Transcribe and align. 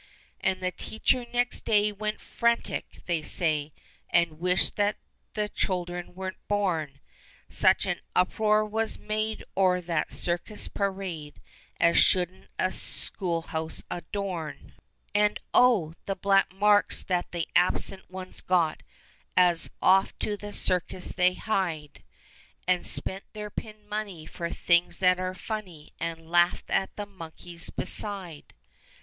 And 0.39 0.61
the 0.63 0.71
teacher 0.71 1.27
next 1.31 1.63
day 1.63 1.91
went 1.91 2.19
frantic, 2.19 3.03
they 3.05 3.21
say, 3.21 3.71
And 4.09 4.39
wished 4.39 4.75
that 4.75 4.97
the 5.35 5.47
children 5.47 6.15
weren't 6.15 6.47
born; 6.47 6.99
Such 7.49 7.85
an 7.85 8.01
uproar 8.15 8.65
was 8.65 8.97
made 8.97 9.43
o'er 9.55 9.79
that 9.81 10.11
cir 10.11 10.39
cus 10.39 10.67
parade 10.67 11.39
As 11.79 11.99
shouldn't 11.99 12.49
a 12.57 12.71
school 12.71 13.43
house 13.43 13.83
adorn. 13.91 14.29
i86 14.33 14.57
THE 14.57 14.63
CHILDREN'S 14.63 14.73
WONDER 14.73 14.73
BOOK. 14.73 15.11
And, 15.29 15.39
oh! 15.53 15.93
the 16.07 16.15
black 16.15 16.51
marks 16.51 17.03
that 17.03 17.31
the 17.31 17.47
absent 17.55 18.09
ones 18.09 18.41
got, 18.41 18.81
As 19.37 19.69
off 19.83 20.17
to 20.17 20.35
the 20.35 20.51
circus 20.51 21.11
they 21.11 21.35
hied. 21.35 22.03
And 22.67 22.87
spent 22.87 23.25
their 23.33 23.51
pin 23.51 23.87
money 23.87 24.25
for 24.25 24.49
things 24.49 24.97
that 24.97 25.19
are 25.19 25.35
funny. 25.35 25.93
And 25.99 26.27
laughed 26.27 26.71
at 26.71 26.95
the 26.95 27.05
monkeys, 27.05 27.69
beside. 27.69 28.55